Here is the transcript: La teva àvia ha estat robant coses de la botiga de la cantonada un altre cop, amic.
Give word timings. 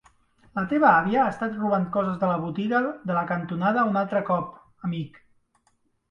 La 0.59 0.61
teva 0.69 0.87
àvia 0.91 1.17
ha 1.25 1.33
estat 1.33 1.51
robant 1.57 1.83
coses 1.97 2.15
de 2.23 2.29
la 2.31 2.37
botiga 2.45 2.79
de 3.11 3.17
la 3.17 3.23
cantonada 3.33 3.83
un 3.91 4.01
altre 4.01 4.23
cop, 4.31 4.49
amic. 4.89 5.21